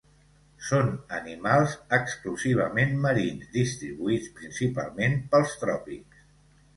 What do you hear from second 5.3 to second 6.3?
pels tròpics.